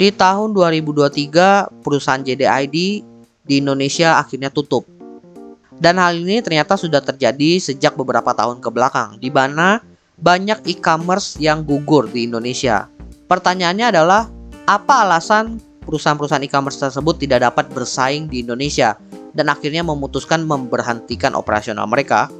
Di 0.00 0.08
tahun 0.16 0.56
2023, 0.56 1.84
perusahaan 1.84 2.24
JDID 2.24 3.04
di 3.44 3.54
Indonesia 3.60 4.16
akhirnya 4.16 4.48
tutup. 4.48 4.88
Dan 5.76 6.00
hal 6.00 6.16
ini 6.16 6.40
ternyata 6.40 6.80
sudah 6.80 7.04
terjadi 7.04 7.60
sejak 7.60 8.00
beberapa 8.00 8.32
tahun 8.32 8.64
ke 8.64 8.68
belakang, 8.72 9.20
di 9.20 9.28
mana 9.28 9.84
banyak 10.16 10.64
e-commerce 10.72 11.36
yang 11.36 11.68
gugur 11.68 12.08
di 12.08 12.24
Indonesia. 12.24 12.88
Pertanyaannya 13.28 13.92
adalah, 13.92 14.32
apa 14.64 15.04
alasan 15.04 15.60
perusahaan-perusahaan 15.84 16.48
e-commerce 16.48 16.80
tersebut 16.80 17.20
tidak 17.20 17.44
dapat 17.52 17.68
bersaing 17.68 18.24
di 18.32 18.40
Indonesia 18.40 18.96
dan 19.36 19.52
akhirnya 19.52 19.84
memutuskan 19.84 20.48
memberhentikan 20.48 21.36
operasional 21.36 21.84
mereka? 21.84 22.32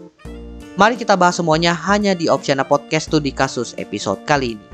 Mari 0.81 0.97
kita 0.97 1.13
bahas 1.13 1.37
semuanya 1.37 1.77
hanya 1.77 2.17
di 2.17 2.25
Opsiana 2.25 2.65
Podcast 2.65 3.13
Studi 3.13 3.37
Kasus 3.37 3.77
episode 3.77 4.25
kali 4.25 4.57
ini 4.57 4.70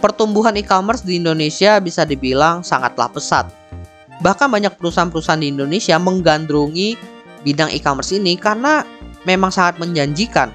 pertumbuhan 0.00 0.56
e-commerce 0.56 1.02
di 1.02 1.16
Indonesia 1.18 1.80
bisa 1.80 2.04
dibilang 2.04 2.60
sangatlah 2.60 3.08
pesat. 3.08 3.48
Bahkan 4.20 4.48
banyak 4.48 4.72
perusahaan-perusahaan 4.80 5.40
di 5.40 5.52
Indonesia 5.52 5.96
menggandrungi 6.00 6.96
bidang 7.44 7.72
e-commerce 7.72 8.16
ini 8.16 8.36
karena 8.40 8.84
memang 9.28 9.52
sangat 9.52 9.76
menjanjikan. 9.80 10.48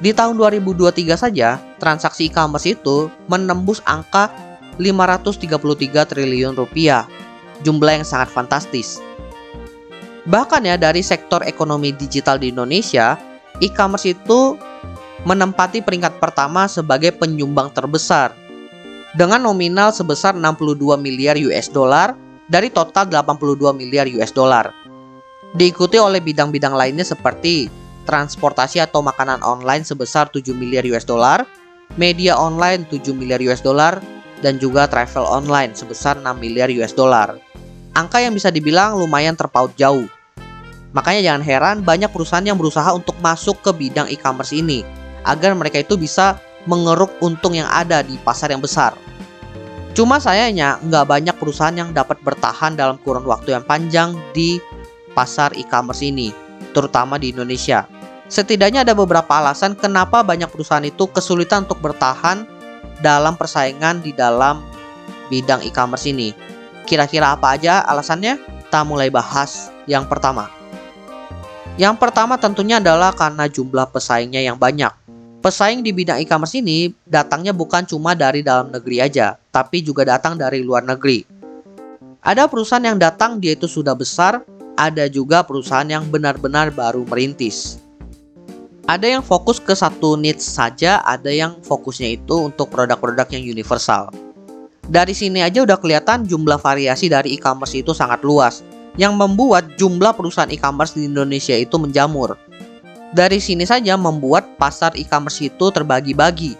Di 0.00 0.10
tahun 0.12 0.36
2023 0.36 1.14
saja, 1.16 1.60
transaksi 1.78 2.28
e-commerce 2.28 2.68
itu 2.68 3.08
menembus 3.30 3.80
angka 3.84 4.32
533 4.76 6.10
triliun 6.10 6.56
rupiah. 6.56 7.06
Jumlah 7.62 8.02
yang 8.02 8.06
sangat 8.06 8.28
fantastis. 8.34 8.98
Bahkan 10.24 10.64
ya 10.64 10.80
dari 10.80 11.04
sektor 11.04 11.44
ekonomi 11.44 11.92
digital 11.94 12.40
di 12.40 12.50
Indonesia, 12.50 13.14
e-commerce 13.60 14.16
itu 14.16 14.56
menempati 15.24 15.80
peringkat 15.80 16.20
pertama 16.20 16.68
sebagai 16.68 17.14
penyumbang 17.16 17.72
terbesar 17.72 18.43
dengan 19.14 19.46
nominal 19.46 19.94
sebesar 19.94 20.34
62 20.34 20.98
miliar 20.98 21.38
US 21.38 21.70
dollar 21.70 22.18
dari 22.50 22.68
total 22.68 23.08
82 23.08 23.72
miliar 23.72 24.10
US 24.18 24.34
dollar. 24.34 24.74
Diikuti 25.54 25.96
oleh 26.02 26.18
bidang-bidang 26.18 26.74
lainnya 26.74 27.06
seperti 27.06 27.70
transportasi 28.04 28.82
atau 28.82 29.00
makanan 29.00 29.40
online 29.46 29.86
sebesar 29.86 30.28
7 30.28 30.50
miliar 30.52 30.82
US 30.90 31.06
dollar, 31.06 31.46
media 31.94 32.34
online 32.34 32.84
7 32.90 33.14
miliar 33.14 33.38
US 33.46 33.62
dollar, 33.62 34.02
dan 34.42 34.58
juga 34.58 34.90
travel 34.90 35.24
online 35.24 35.72
sebesar 35.72 36.18
6 36.18 36.26
miliar 36.36 36.68
US 36.82 36.92
dollar. 36.92 37.38
Angka 37.94 38.18
yang 38.18 38.34
bisa 38.34 38.50
dibilang 38.50 38.98
lumayan 38.98 39.38
terpaut 39.38 39.70
jauh. 39.78 40.10
Makanya 40.90 41.22
jangan 41.22 41.42
heran 41.46 41.76
banyak 41.86 42.10
perusahaan 42.10 42.42
yang 42.42 42.58
berusaha 42.58 42.90
untuk 42.90 43.14
masuk 43.22 43.62
ke 43.62 43.70
bidang 43.70 44.10
e-commerce 44.10 44.54
ini 44.54 44.82
agar 45.22 45.54
mereka 45.54 45.82
itu 45.82 45.94
bisa 45.94 46.38
mengeruk 46.64 47.12
untung 47.20 47.56
yang 47.56 47.68
ada 47.68 48.00
di 48.00 48.16
pasar 48.20 48.52
yang 48.52 48.60
besar. 48.60 48.96
Cuma 49.94 50.18
sayangnya 50.18 50.82
nggak 50.82 51.06
banyak 51.06 51.36
perusahaan 51.38 51.74
yang 51.74 51.94
dapat 51.94 52.18
bertahan 52.26 52.74
dalam 52.74 52.98
kurun 52.98 53.22
waktu 53.22 53.54
yang 53.54 53.62
panjang 53.62 54.18
di 54.34 54.58
pasar 55.14 55.54
e-commerce 55.54 56.02
ini, 56.02 56.34
terutama 56.74 57.14
di 57.14 57.30
Indonesia. 57.30 57.86
Setidaknya 58.26 58.82
ada 58.82 58.98
beberapa 58.98 59.38
alasan 59.38 59.78
kenapa 59.78 60.26
banyak 60.26 60.50
perusahaan 60.50 60.82
itu 60.82 61.06
kesulitan 61.06 61.68
untuk 61.70 61.78
bertahan 61.78 62.42
dalam 62.98 63.38
persaingan 63.38 64.02
di 64.02 64.10
dalam 64.10 64.64
bidang 65.30 65.62
e-commerce 65.62 66.10
ini. 66.10 66.34
Kira-kira 66.84 67.38
apa 67.38 67.54
aja 67.54 67.86
alasannya? 67.86 68.40
Kita 68.66 68.82
mulai 68.82 69.06
bahas 69.14 69.70
yang 69.86 70.10
pertama. 70.10 70.50
Yang 71.78 72.02
pertama 72.02 72.34
tentunya 72.34 72.82
adalah 72.82 73.14
karena 73.14 73.46
jumlah 73.46 73.86
pesaingnya 73.94 74.42
yang 74.42 74.58
banyak. 74.58 75.03
Pesaing 75.44 75.84
di 75.84 75.92
bidang 75.92 76.24
e-commerce 76.24 76.56
ini 76.56 76.88
datangnya 77.04 77.52
bukan 77.52 77.84
cuma 77.84 78.16
dari 78.16 78.40
dalam 78.40 78.72
negeri 78.72 79.04
aja, 79.04 79.36
tapi 79.52 79.84
juga 79.84 80.00
datang 80.00 80.40
dari 80.40 80.64
luar 80.64 80.80
negeri. 80.88 81.20
Ada 82.24 82.48
perusahaan 82.48 82.80
yang 82.80 82.96
datang 82.96 83.36
dia 83.36 83.52
itu 83.52 83.68
sudah 83.68 83.92
besar, 83.92 84.40
ada 84.72 85.04
juga 85.04 85.44
perusahaan 85.44 85.84
yang 85.84 86.08
benar-benar 86.08 86.72
baru 86.72 87.04
merintis. 87.04 87.76
Ada 88.88 89.20
yang 89.20 89.20
fokus 89.20 89.60
ke 89.60 89.76
satu 89.76 90.16
niche 90.16 90.40
saja, 90.40 91.04
ada 91.04 91.28
yang 91.28 91.60
fokusnya 91.60 92.24
itu 92.24 92.48
untuk 92.48 92.72
produk-produk 92.72 93.28
yang 93.36 93.44
universal. 93.44 94.08
Dari 94.88 95.12
sini 95.12 95.44
aja 95.44 95.60
udah 95.60 95.76
kelihatan 95.76 96.24
jumlah 96.24 96.56
variasi 96.56 97.12
dari 97.12 97.36
e-commerce 97.36 97.76
itu 97.76 97.92
sangat 97.92 98.24
luas, 98.24 98.64
yang 98.96 99.12
membuat 99.12 99.76
jumlah 99.76 100.16
perusahaan 100.16 100.48
e-commerce 100.48 100.96
di 100.96 101.04
Indonesia 101.04 101.52
itu 101.52 101.76
menjamur. 101.76 102.32
Dari 103.14 103.38
sini 103.38 103.62
saja 103.62 103.94
membuat 103.94 104.58
pasar 104.58 104.90
e-commerce 104.98 105.38
itu 105.38 105.70
terbagi-bagi. 105.70 106.58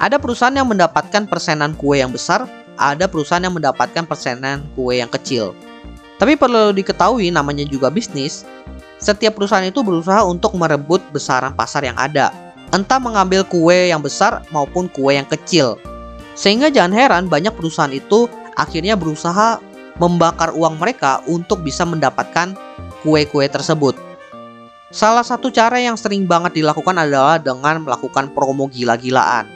Ada 0.00 0.16
perusahaan 0.16 0.56
yang 0.56 0.64
mendapatkan 0.64 1.28
persenan 1.28 1.76
kue 1.76 2.00
yang 2.00 2.08
besar, 2.08 2.48
ada 2.80 3.04
perusahaan 3.04 3.44
yang 3.44 3.52
mendapatkan 3.52 4.08
persenan 4.08 4.64
kue 4.72 5.04
yang 5.04 5.12
kecil. 5.12 5.52
Tapi 6.16 6.32
perlu 6.40 6.72
diketahui 6.72 7.28
namanya 7.28 7.68
juga 7.68 7.92
bisnis, 7.92 8.48
setiap 8.96 9.36
perusahaan 9.36 9.68
itu 9.68 9.84
berusaha 9.84 10.24
untuk 10.24 10.56
merebut 10.56 11.04
besaran 11.12 11.52
pasar 11.52 11.84
yang 11.84 12.00
ada, 12.00 12.32
entah 12.72 12.96
mengambil 12.96 13.44
kue 13.44 13.92
yang 13.92 14.00
besar 14.00 14.40
maupun 14.48 14.88
kue 14.88 15.12
yang 15.12 15.28
kecil. 15.28 15.76
Sehingga 16.32 16.72
jangan 16.72 16.96
heran 16.96 17.24
banyak 17.28 17.52
perusahaan 17.52 17.92
itu 17.92 18.32
akhirnya 18.56 18.96
berusaha 18.96 19.60
membakar 20.00 20.56
uang 20.56 20.80
mereka 20.80 21.20
untuk 21.28 21.60
bisa 21.60 21.84
mendapatkan 21.84 22.56
kue-kue 23.04 23.44
tersebut. 23.44 24.11
Salah 24.92 25.24
satu 25.24 25.48
cara 25.48 25.80
yang 25.80 25.96
sering 25.96 26.28
banget 26.28 26.60
dilakukan 26.60 26.92
adalah 27.00 27.40
dengan 27.40 27.80
melakukan 27.80 28.28
promo 28.36 28.68
gila-gilaan. 28.68 29.48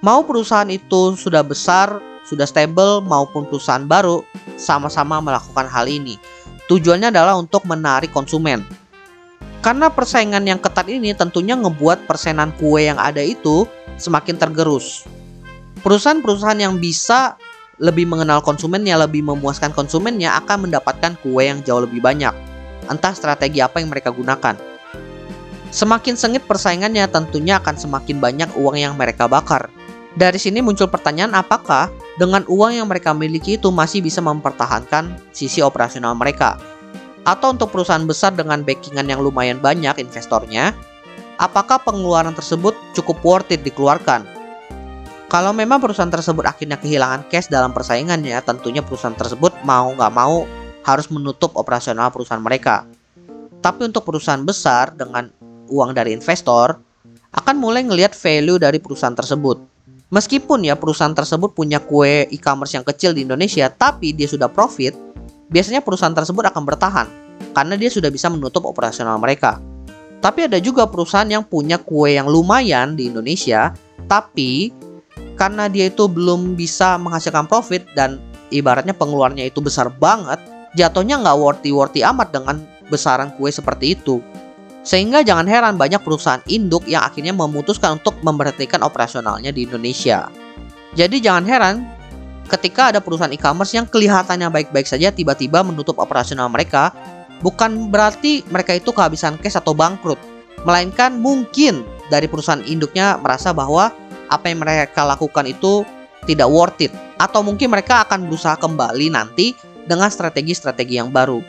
Mau 0.00 0.24
perusahaan 0.24 0.72
itu 0.72 1.12
sudah 1.20 1.44
besar, 1.44 2.00
sudah 2.24 2.48
stable 2.48 3.04
maupun 3.04 3.44
perusahaan 3.44 3.84
baru, 3.84 4.24
sama-sama 4.56 5.20
melakukan 5.20 5.68
hal 5.68 5.84
ini. 5.84 6.16
Tujuannya 6.64 7.12
adalah 7.12 7.36
untuk 7.36 7.68
menarik 7.68 8.08
konsumen. 8.08 8.64
Karena 9.60 9.92
persaingan 9.92 10.48
yang 10.48 10.56
ketat 10.56 10.88
ini 10.88 11.12
tentunya 11.12 11.52
ngebuat 11.52 12.08
persenan 12.08 12.56
kue 12.56 12.88
yang 12.88 12.96
ada 12.96 13.20
itu 13.20 13.68
semakin 14.00 14.40
tergerus. 14.40 15.04
Perusahaan-perusahaan 15.84 16.56
yang 16.56 16.80
bisa 16.80 17.36
lebih 17.76 18.08
mengenal 18.08 18.40
konsumennya, 18.40 18.96
lebih 18.96 19.28
memuaskan 19.28 19.76
konsumennya 19.76 20.40
akan 20.40 20.72
mendapatkan 20.72 21.20
kue 21.20 21.44
yang 21.44 21.60
jauh 21.60 21.84
lebih 21.84 22.00
banyak 22.00 22.47
entah 22.88 23.14
strategi 23.14 23.62
apa 23.62 23.78
yang 23.78 23.92
mereka 23.92 24.10
gunakan. 24.10 24.56
Semakin 25.68 26.16
sengit 26.16 26.48
persaingannya, 26.48 27.04
tentunya 27.12 27.60
akan 27.60 27.76
semakin 27.76 28.16
banyak 28.18 28.50
uang 28.56 28.76
yang 28.80 28.96
mereka 28.96 29.28
bakar. 29.28 29.68
Dari 30.16 30.40
sini 30.40 30.64
muncul 30.64 30.88
pertanyaan 30.88 31.36
apakah 31.36 31.92
dengan 32.16 32.42
uang 32.48 32.74
yang 32.74 32.88
mereka 32.88 33.12
miliki 33.12 33.60
itu 33.60 33.68
masih 33.68 34.02
bisa 34.02 34.18
mempertahankan 34.24 35.14
sisi 35.30 35.60
operasional 35.60 36.16
mereka. 36.16 36.56
Atau 37.22 37.52
untuk 37.52 37.70
perusahaan 37.70 38.02
besar 38.08 38.32
dengan 38.32 38.64
backingan 38.64 39.06
yang 39.06 39.20
lumayan 39.20 39.60
banyak 39.60 40.00
investornya, 40.00 40.72
apakah 41.36 41.78
pengeluaran 41.84 42.32
tersebut 42.32 42.72
cukup 42.96 43.20
worth 43.20 43.52
it 43.52 43.60
dikeluarkan? 43.62 44.24
Kalau 45.28 45.52
memang 45.52 45.76
perusahaan 45.76 46.08
tersebut 46.08 46.48
akhirnya 46.48 46.80
kehilangan 46.80 47.28
cash 47.28 47.52
dalam 47.52 47.76
persaingannya, 47.76 48.40
tentunya 48.40 48.80
perusahaan 48.80 49.12
tersebut 49.12 49.52
mau 49.60 49.92
nggak 49.92 50.12
mau 50.16 50.48
harus 50.88 51.12
menutup 51.12 51.52
operasional 51.60 52.08
perusahaan 52.08 52.40
mereka. 52.40 52.88
Tapi 53.60 53.84
untuk 53.84 54.08
perusahaan 54.08 54.40
besar 54.40 54.96
dengan 54.96 55.28
uang 55.68 55.92
dari 55.92 56.16
investor 56.16 56.80
akan 57.28 57.54
mulai 57.60 57.84
ngelihat 57.84 58.16
value 58.16 58.56
dari 58.56 58.80
perusahaan 58.80 59.12
tersebut. 59.12 59.60
Meskipun 60.08 60.64
ya 60.64 60.72
perusahaan 60.72 61.12
tersebut 61.12 61.52
punya 61.52 61.84
kue 61.84 62.24
e-commerce 62.32 62.72
yang 62.72 62.86
kecil 62.88 63.12
di 63.12 63.28
Indonesia, 63.28 63.68
tapi 63.68 64.16
dia 64.16 64.24
sudah 64.24 64.48
profit, 64.48 64.96
biasanya 65.52 65.84
perusahaan 65.84 66.16
tersebut 66.16 66.48
akan 66.48 66.64
bertahan 66.64 67.06
karena 67.52 67.76
dia 67.76 67.92
sudah 67.92 68.08
bisa 68.08 68.32
menutup 68.32 68.64
operasional 68.64 69.20
mereka. 69.20 69.60
Tapi 70.24 70.48
ada 70.48 70.56
juga 70.58 70.88
perusahaan 70.88 71.28
yang 71.28 71.44
punya 71.44 71.76
kue 71.76 72.16
yang 72.16 72.24
lumayan 72.24 72.96
di 72.96 73.12
Indonesia, 73.12 73.76
tapi 74.08 74.72
karena 75.36 75.68
dia 75.68 75.92
itu 75.92 76.08
belum 76.08 76.56
bisa 76.56 76.96
menghasilkan 76.96 77.44
profit 77.46 77.84
dan 77.92 78.16
ibaratnya 78.48 78.96
pengeluarannya 78.96 79.46
itu 79.46 79.60
besar 79.60 79.92
banget, 79.92 80.40
jatuhnya 80.78 81.18
nggak 81.18 81.38
worthy-worthy 81.42 82.06
amat 82.06 82.30
dengan 82.30 82.62
besaran 82.86 83.34
kue 83.34 83.50
seperti 83.50 83.98
itu. 83.98 84.22
Sehingga 84.86 85.26
jangan 85.26 85.44
heran 85.50 85.74
banyak 85.76 86.00
perusahaan 86.00 86.40
induk 86.48 86.86
yang 86.86 87.04
akhirnya 87.04 87.34
memutuskan 87.34 87.98
untuk 88.00 88.16
memberhentikan 88.22 88.80
operasionalnya 88.80 89.50
di 89.50 89.66
Indonesia. 89.66 90.30
Jadi 90.96 91.20
jangan 91.20 91.44
heran 91.44 91.76
ketika 92.48 92.94
ada 92.94 93.04
perusahaan 93.04 93.34
e-commerce 93.34 93.76
yang 93.76 93.84
kelihatannya 93.84 94.48
baik-baik 94.48 94.88
saja 94.88 95.12
tiba-tiba 95.12 95.60
menutup 95.60 96.00
operasional 96.00 96.48
mereka, 96.48 96.94
bukan 97.44 97.92
berarti 97.92 98.46
mereka 98.48 98.72
itu 98.72 98.88
kehabisan 98.94 99.36
cash 99.36 99.60
atau 99.60 99.76
bangkrut, 99.76 100.16
melainkan 100.64 101.20
mungkin 101.20 101.84
dari 102.08 102.24
perusahaan 102.24 102.64
induknya 102.64 103.20
merasa 103.20 103.52
bahwa 103.52 103.92
apa 104.32 104.48
yang 104.48 104.64
mereka 104.64 105.04
lakukan 105.04 105.44
itu 105.44 105.84
tidak 106.24 106.48
worth 106.48 106.80
it 106.80 106.92
atau 107.20 107.40
mungkin 107.44 107.72
mereka 107.72 108.04
akan 108.04 108.28
berusaha 108.28 108.56
kembali 108.56 109.12
nanti 109.12 109.52
dengan 109.88 110.12
strategi-strategi 110.12 111.00
yang 111.00 111.08
baru. 111.08 111.40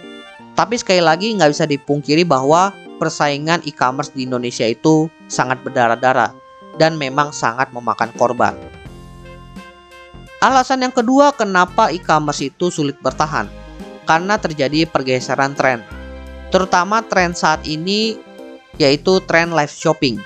Tapi 0.56 0.80
sekali 0.80 1.04
lagi 1.04 1.36
nggak 1.36 1.52
bisa 1.52 1.68
dipungkiri 1.68 2.24
bahwa 2.24 2.72
persaingan 2.98 3.64
e-commerce 3.68 4.12
di 4.16 4.24
Indonesia 4.28 4.64
itu 4.64 5.12
sangat 5.28 5.60
berdarah-darah 5.64 6.32
dan 6.80 6.96
memang 6.96 7.36
sangat 7.36 7.72
memakan 7.76 8.12
korban. 8.16 8.56
Alasan 10.40 10.88
yang 10.88 10.96
kedua 10.96 11.36
kenapa 11.36 11.92
e-commerce 11.92 12.48
itu 12.48 12.72
sulit 12.72 12.96
bertahan 13.04 13.52
karena 14.08 14.40
terjadi 14.40 14.88
pergeseran 14.88 15.52
tren. 15.52 15.84
Terutama 16.50 17.04
tren 17.04 17.36
saat 17.36 17.62
ini 17.68 18.16
yaitu 18.80 19.20
tren 19.28 19.52
live 19.52 19.72
shopping. 19.72 20.18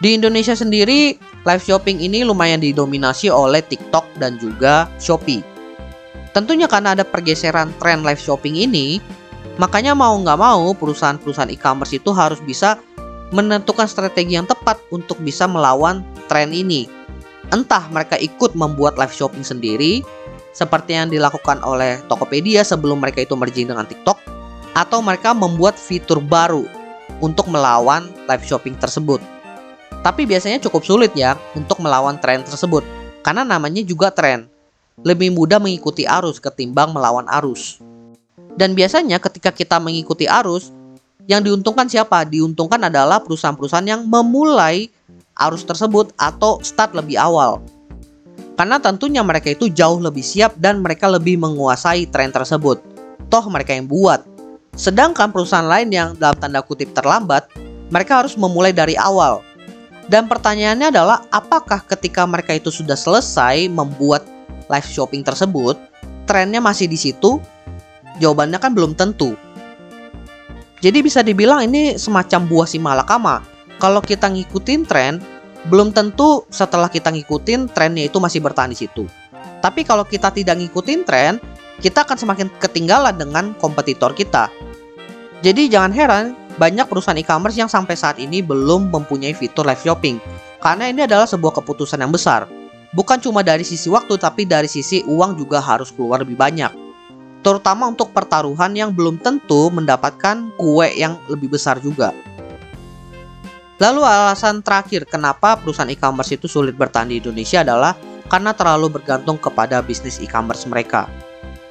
Di 0.00 0.16
Indonesia 0.16 0.56
sendiri, 0.56 1.20
live 1.44 1.64
shopping 1.66 2.00
ini 2.00 2.24
lumayan 2.24 2.56
didominasi 2.56 3.28
oleh 3.28 3.60
TikTok 3.60 4.16
dan 4.16 4.40
juga 4.40 4.88
Shopee. 4.96 5.44
Tentunya 6.30 6.70
karena 6.70 6.94
ada 6.94 7.02
pergeseran 7.02 7.74
tren 7.82 8.06
live 8.06 8.20
shopping 8.22 8.54
ini, 8.54 9.02
makanya 9.58 9.98
mau 9.98 10.14
nggak 10.14 10.38
mau 10.38 10.70
perusahaan-perusahaan 10.78 11.50
e-commerce 11.50 11.98
itu 11.98 12.10
harus 12.14 12.38
bisa 12.38 12.78
menentukan 13.30 13.86
strategi 13.86 14.34
yang 14.38 14.46
tepat 14.46 14.78
untuk 14.90 15.18
bisa 15.22 15.46
melawan 15.46 16.02
tren 16.30 16.50
ini. 16.54 16.86
Entah 17.50 17.82
mereka 17.90 18.14
ikut 18.18 18.54
membuat 18.54 18.94
live 18.94 19.14
shopping 19.14 19.42
sendiri, 19.42 20.06
seperti 20.54 20.98
yang 20.98 21.10
dilakukan 21.10 21.62
oleh 21.66 21.98
Tokopedia 22.06 22.62
sebelum 22.62 23.02
mereka 23.02 23.22
itu 23.22 23.34
merging 23.34 23.70
dengan 23.70 23.86
TikTok, 23.86 24.18
atau 24.74 24.98
mereka 25.02 25.34
membuat 25.34 25.78
fitur 25.78 26.22
baru 26.22 26.66
untuk 27.22 27.46
melawan 27.50 28.06
live 28.26 28.46
shopping 28.46 28.74
tersebut. 28.78 29.18
Tapi 30.02 30.26
biasanya 30.26 30.62
cukup 30.62 30.82
sulit 30.82 31.12
ya 31.14 31.38
untuk 31.54 31.78
melawan 31.82 32.18
tren 32.18 32.42
tersebut, 32.42 32.82
karena 33.22 33.46
namanya 33.46 33.82
juga 33.82 34.10
tren 34.10 34.49
lebih 35.06 35.32
mudah 35.32 35.56
mengikuti 35.56 36.04
arus 36.04 36.36
ketimbang 36.36 36.92
melawan 36.92 37.24
arus. 37.40 37.80
Dan 38.56 38.76
biasanya 38.76 39.16
ketika 39.22 39.54
kita 39.54 39.80
mengikuti 39.80 40.28
arus, 40.28 40.68
yang 41.30 41.46
diuntungkan 41.46 41.86
siapa? 41.86 42.26
Diuntungkan 42.26 42.90
adalah 42.90 43.22
perusahaan-perusahaan 43.22 43.86
yang 43.86 44.02
memulai 44.02 44.90
arus 45.38 45.62
tersebut 45.62 46.10
atau 46.18 46.58
start 46.60 46.92
lebih 46.92 47.16
awal. 47.16 47.62
Karena 48.58 48.76
tentunya 48.76 49.24
mereka 49.24 49.48
itu 49.48 49.72
jauh 49.72 49.96
lebih 49.96 50.20
siap 50.20 50.52
dan 50.60 50.84
mereka 50.84 51.08
lebih 51.08 51.40
menguasai 51.40 52.10
tren 52.12 52.28
tersebut. 52.28 52.82
Toh 53.32 53.44
mereka 53.48 53.72
yang 53.72 53.88
buat. 53.88 54.20
Sedangkan 54.76 55.32
perusahaan 55.32 55.64
lain 55.64 55.88
yang 55.88 56.08
dalam 56.18 56.36
tanda 56.36 56.60
kutip 56.60 56.92
terlambat, 56.92 57.48
mereka 57.88 58.20
harus 58.20 58.36
memulai 58.36 58.76
dari 58.76 59.00
awal. 59.00 59.40
Dan 60.10 60.26
pertanyaannya 60.26 60.90
adalah 60.90 61.24
apakah 61.30 61.86
ketika 61.86 62.26
mereka 62.26 62.52
itu 62.52 62.68
sudah 62.68 62.98
selesai 62.98 63.70
membuat 63.70 64.26
live 64.70 64.86
shopping 64.86 65.26
tersebut, 65.26 65.74
trennya 66.24 66.62
masih 66.62 66.86
di 66.86 66.94
situ? 66.94 67.42
Jawabannya 68.22 68.62
kan 68.62 68.70
belum 68.70 68.94
tentu. 68.94 69.34
Jadi 70.80 71.04
bisa 71.04 71.20
dibilang 71.20 71.66
ini 71.66 71.98
semacam 71.98 72.46
buah 72.48 72.68
si 72.70 72.78
malakama. 72.80 73.44
Kalau 73.82 74.00
kita 74.00 74.30
ngikutin 74.32 74.88
tren, 74.88 75.20
belum 75.68 75.92
tentu 75.92 76.48
setelah 76.48 76.88
kita 76.88 77.12
ngikutin 77.12 77.68
trennya 77.74 78.08
itu 78.08 78.16
masih 78.16 78.40
bertahan 78.40 78.72
di 78.72 78.78
situ. 78.80 79.04
Tapi 79.60 79.84
kalau 79.84 80.08
kita 80.08 80.32
tidak 80.32 80.56
ngikutin 80.56 81.04
tren, 81.04 81.36
kita 81.84 82.04
akan 82.04 82.16
semakin 82.16 82.48
ketinggalan 82.60 83.16
dengan 83.16 83.52
kompetitor 83.60 84.16
kita. 84.16 84.48
Jadi 85.40 85.68
jangan 85.72 85.92
heran 85.92 86.24
banyak 86.60 86.84
perusahaan 86.88 87.16
e-commerce 87.16 87.56
yang 87.56 87.68
sampai 87.68 87.96
saat 87.96 88.20
ini 88.20 88.44
belum 88.44 88.92
mempunyai 88.92 89.32
fitur 89.32 89.64
live 89.64 89.80
shopping. 89.80 90.20
Karena 90.60 90.92
ini 90.92 91.08
adalah 91.08 91.24
sebuah 91.24 91.56
keputusan 91.60 92.04
yang 92.04 92.12
besar. 92.12 92.59
Bukan 92.90 93.22
cuma 93.22 93.46
dari 93.46 93.62
sisi 93.62 93.86
waktu, 93.86 94.18
tapi 94.18 94.42
dari 94.42 94.66
sisi 94.66 95.06
uang 95.06 95.38
juga 95.38 95.62
harus 95.62 95.94
keluar 95.94 96.26
lebih 96.26 96.34
banyak. 96.34 96.74
Terutama 97.40 97.86
untuk 97.86 98.10
pertaruhan 98.10 98.74
yang 98.74 98.90
belum 98.90 99.22
tentu 99.22 99.70
mendapatkan 99.70 100.50
kue 100.58 100.88
yang 100.98 101.16
lebih 101.30 101.54
besar 101.54 101.78
juga. 101.78 102.10
Lalu 103.80 104.04
alasan 104.04 104.60
terakhir 104.60 105.08
kenapa 105.08 105.56
perusahaan 105.56 105.88
e-commerce 105.88 106.36
itu 106.36 106.44
sulit 106.44 106.76
bertahan 106.76 107.08
di 107.08 107.16
Indonesia 107.16 107.64
adalah 107.64 107.96
karena 108.28 108.52
terlalu 108.52 109.00
bergantung 109.00 109.40
kepada 109.40 109.80
bisnis 109.80 110.20
e-commerce 110.20 110.68
mereka. 110.68 111.08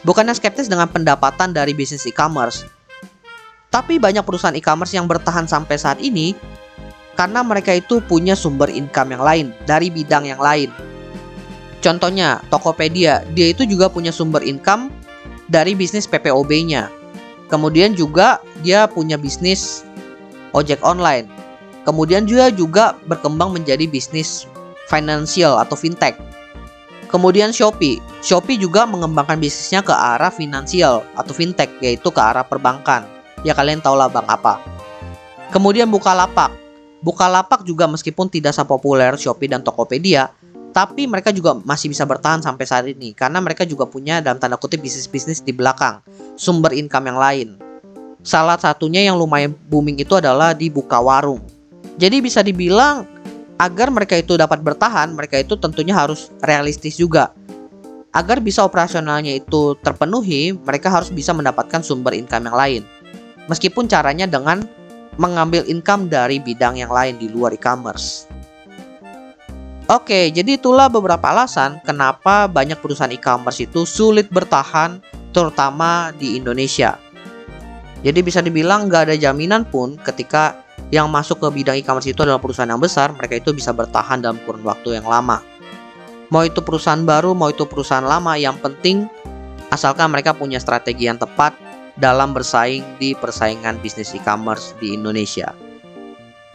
Bukannya 0.01 0.33
skeptis 0.33 0.65
dengan 0.65 0.89
pendapatan 0.89 1.54
dari 1.54 1.77
bisnis 1.77 2.10
e-commerce, 2.10 2.65
tapi 3.69 4.01
banyak 4.01 4.25
perusahaan 4.25 4.57
e-commerce 4.57 4.98
yang 4.98 5.06
bertahan 5.06 5.45
sampai 5.45 5.77
saat 5.77 6.01
ini 6.01 6.33
karena 7.13 7.45
mereka 7.45 7.77
itu 7.77 8.01
punya 8.01 8.33
sumber 8.33 8.74
income 8.74 9.13
yang 9.13 9.22
lain 9.22 9.45
dari 9.69 9.94
bidang 9.94 10.25
yang 10.25 10.42
lain. 10.42 10.88
Contohnya, 11.80 12.44
Tokopedia, 12.52 13.24
dia 13.31 13.48
itu 13.56 13.64
juga 13.64 13.88
punya 13.88 14.12
sumber 14.12 14.44
income 14.44 14.92
dari 15.48 15.74
bisnis 15.74 16.04
PPOB-nya. 16.06 16.92
Kemudian 17.48 17.96
juga 17.96 18.44
dia 18.62 18.86
punya 18.86 19.16
bisnis 19.16 19.88
ojek 20.52 20.84
online. 20.86 21.26
Kemudian 21.88 22.28
juga 22.28 22.52
juga 22.54 22.86
berkembang 23.08 23.56
menjadi 23.56 23.90
bisnis 23.90 24.46
financial 24.92 25.58
atau 25.58 25.74
fintech. 25.74 26.20
Kemudian 27.10 27.50
Shopee. 27.50 27.98
Shopee 28.22 28.62
juga 28.62 28.86
mengembangkan 28.86 29.42
bisnisnya 29.42 29.82
ke 29.82 29.90
arah 29.90 30.30
finansial 30.30 31.02
atau 31.18 31.34
fintech 31.34 31.72
yaitu 31.82 32.14
ke 32.14 32.22
arah 32.22 32.46
perbankan. 32.46 33.02
Ya 33.42 33.58
kalian 33.58 33.82
tahu 33.82 33.98
lah 33.98 34.12
bang 34.12 34.28
apa. 34.30 34.62
Kemudian 35.50 35.90
Bukalapak. 35.90 36.54
Bukalapak 37.02 37.66
juga 37.66 37.90
meskipun 37.90 38.30
tidak 38.30 38.54
sepopuler 38.54 39.16
Shopee 39.18 39.50
dan 39.50 39.66
Tokopedia, 39.66 40.30
tapi 40.69 41.10
mereka 41.10 41.33
juga 41.33 41.57
masih 41.66 41.89
bisa 41.89 42.06
bertahan 42.06 42.45
sampai 42.45 42.66
saat 42.66 42.86
ini 42.86 43.13
karena 43.18 43.42
mereka 43.42 43.66
juga 43.66 43.89
punya 43.89 44.21
dalam 44.21 44.38
tanda 44.38 44.56
kutip 44.56 44.81
bisnis-bisnis 44.81 45.42
di 45.42 45.50
belakang, 45.51 46.01
sumber 46.38 46.74
income 46.77 47.10
yang 47.10 47.19
lain. 47.19 47.50
Salah 48.21 48.60
satunya 48.60 49.01
yang 49.01 49.16
lumayan 49.16 49.56
booming 49.71 49.98
itu 49.98 50.13
adalah 50.19 50.51
di 50.54 50.68
buka 50.68 51.00
warung. 51.00 51.39
Jadi 52.00 52.19
bisa 52.19 52.44
dibilang 52.44 53.07
agar 53.60 53.92
mereka 53.92 54.16
itu 54.16 54.39
dapat 54.39 54.63
bertahan, 54.63 55.12
mereka 55.12 55.39
itu 55.39 55.60
tentunya 55.60 55.92
harus 55.92 56.31
realistis 56.44 56.95
juga. 56.95 57.36
Agar 58.10 58.42
bisa 58.42 58.65
operasionalnya 58.65 59.38
itu 59.38 59.77
terpenuhi, 59.86 60.56
mereka 60.56 60.89
harus 60.89 61.13
bisa 61.13 61.36
mendapatkan 61.36 61.83
sumber 61.83 62.15
income 62.15 62.50
yang 62.50 62.57
lain. 62.57 62.81
Meskipun 63.51 63.86
caranya 63.86 64.25
dengan 64.25 64.65
mengambil 65.19 65.68
income 65.68 66.07
dari 66.07 66.39
bidang 66.39 66.80
yang 66.80 66.89
lain 66.89 67.19
di 67.19 67.27
luar 67.27 67.51
e-commerce. 67.51 68.38
Oke, 69.89 70.30
jadi 70.30 70.62
itulah 70.62 70.86
beberapa 70.86 71.33
alasan 71.33 71.81
kenapa 71.81 72.45
banyak 72.45 72.77
perusahaan 72.77 73.09
e-commerce 73.09 73.65
itu 73.65 73.89
sulit 73.89 74.30
bertahan, 74.30 75.01
terutama 75.33 76.13
di 76.13 76.38
Indonesia. 76.38 76.94
Jadi 78.06 78.19
bisa 78.21 78.38
dibilang 78.45 78.86
nggak 78.86 79.09
ada 79.09 79.15
jaminan 79.18 79.65
pun 79.65 79.97
ketika 79.97 80.62
yang 80.94 81.09
masuk 81.09 81.41
ke 81.41 81.50
bidang 81.50 81.81
e-commerce 81.81 82.06
itu 82.06 82.21
adalah 82.21 82.38
perusahaan 82.38 82.69
yang 82.69 82.77
besar, 82.77 83.18
mereka 83.18 83.41
itu 83.41 83.50
bisa 83.50 83.74
bertahan 83.74 84.21
dalam 84.21 84.38
kurun 84.45 84.62
waktu 84.62 85.01
yang 85.01 85.09
lama. 85.09 85.41
Mau 86.30 86.45
itu 86.45 86.62
perusahaan 86.62 87.01
baru, 87.01 87.33
mau 87.33 87.50
itu 87.50 87.65
perusahaan 87.65 88.06
lama, 88.06 88.38
yang 88.38 88.62
penting 88.62 89.09
asalkan 89.74 90.13
mereka 90.13 90.38
punya 90.38 90.62
strategi 90.62 91.10
yang 91.10 91.17
tepat 91.17 91.58
dalam 91.98 92.38
bersaing 92.38 92.86
di 93.01 93.17
persaingan 93.17 93.81
bisnis 93.81 94.13
e-commerce 94.13 94.77
di 94.77 94.93
Indonesia. 94.93 95.50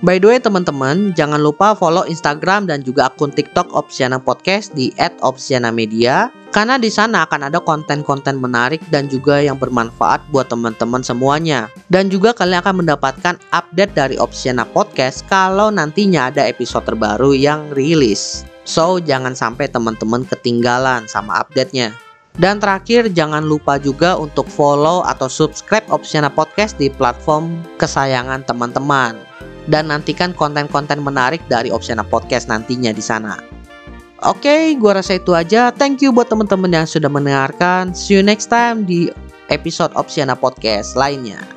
By 0.02 0.18
the 0.18 0.26
way 0.26 0.42
teman-teman, 0.42 1.14
jangan 1.14 1.38
lupa 1.38 1.70
follow 1.78 2.02
Instagram 2.02 2.66
dan 2.66 2.82
juga 2.82 3.06
akun 3.06 3.30
TikTok 3.30 3.70
Opsiana 3.70 4.18
Podcast 4.18 4.74
di 4.74 4.90
@opsiana_media 4.98 6.34
karena 6.50 6.82
di 6.82 6.90
sana 6.90 7.22
akan 7.22 7.46
ada 7.46 7.62
konten-konten 7.62 8.42
menarik 8.42 8.82
dan 8.90 9.06
juga 9.06 9.38
yang 9.38 9.54
bermanfaat 9.54 10.18
buat 10.34 10.50
teman-teman 10.50 11.06
semuanya. 11.06 11.70
Dan 11.94 12.10
juga 12.10 12.34
kalian 12.34 12.66
akan 12.66 12.82
mendapatkan 12.82 13.38
update 13.54 13.94
dari 13.94 14.18
Opsiana 14.18 14.66
Podcast 14.66 15.22
kalau 15.30 15.70
nantinya 15.70 16.26
ada 16.26 16.42
episode 16.42 16.90
terbaru 16.90 17.30
yang 17.30 17.70
rilis. 17.70 18.42
So, 18.66 18.98
jangan 18.98 19.38
sampai 19.38 19.70
teman-teman 19.70 20.26
ketinggalan 20.26 21.06
sama 21.06 21.38
update-nya. 21.38 21.94
Dan 22.34 22.58
terakhir, 22.58 23.14
jangan 23.14 23.46
lupa 23.46 23.78
juga 23.78 24.18
untuk 24.18 24.50
follow 24.50 25.06
atau 25.06 25.30
subscribe 25.30 25.86
Opsiana 25.86 26.34
Podcast 26.34 26.82
di 26.82 26.90
platform 26.90 27.62
kesayangan 27.78 28.42
teman-teman 28.42 29.22
dan 29.70 29.88
nantikan 29.92 30.36
konten-konten 30.36 31.00
menarik 31.00 31.40
dari 31.46 31.70
Opsiana 31.70 32.04
Podcast 32.04 32.50
nantinya 32.50 32.90
di 32.90 33.04
sana. 33.04 33.38
Oke, 34.24 34.48
okay, 34.48 34.62
gua 34.80 35.04
rasa 35.04 35.20
itu 35.20 35.36
aja. 35.36 35.68
Thank 35.68 36.00
you 36.00 36.08
buat 36.08 36.32
teman-teman 36.32 36.72
yang 36.72 36.88
sudah 36.88 37.12
mendengarkan. 37.12 37.92
See 37.92 38.16
you 38.16 38.24
next 38.24 38.48
time 38.48 38.88
di 38.88 39.12
episode 39.52 39.92
Opsiana 39.92 40.32
Podcast 40.32 40.96
lainnya. 40.96 41.53